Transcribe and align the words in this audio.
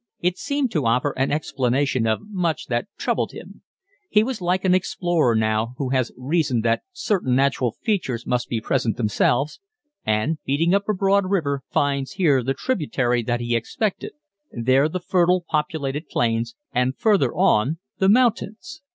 It 0.19 0.39
seemed 0.39 0.71
to 0.71 0.87
offer 0.87 1.11
an 1.15 1.31
explanation 1.31 2.07
of 2.07 2.27
much 2.27 2.65
that 2.69 2.87
troubled 2.97 3.33
him. 3.33 3.61
He 4.09 4.23
was 4.23 4.41
like 4.41 4.65
an 4.65 4.73
explorer 4.73 5.35
now 5.35 5.75
who 5.77 5.89
has 5.89 6.11
reasoned 6.17 6.65
that 6.65 6.81
certain 6.91 7.35
natural 7.35 7.73
features 7.83 8.25
must 8.25 8.49
present 8.63 8.97
themselves, 8.97 9.59
and, 10.03 10.39
beating 10.43 10.73
up 10.73 10.89
a 10.89 10.93
broad 10.95 11.29
river, 11.29 11.61
finds 11.69 12.13
here 12.13 12.41
the 12.41 12.55
tributary 12.55 13.21
that 13.21 13.41
he 13.41 13.55
expected, 13.55 14.13
there 14.51 14.89
the 14.89 14.99
fertile, 14.99 15.45
populated 15.47 16.07
plains, 16.09 16.55
and 16.73 16.97
further 16.97 17.31
on 17.35 17.77
the 17.99 18.09
mountains. 18.09 18.81